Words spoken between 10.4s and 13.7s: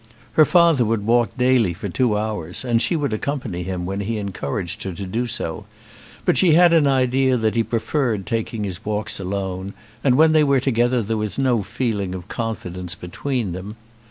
were together there was no feeling of confidence between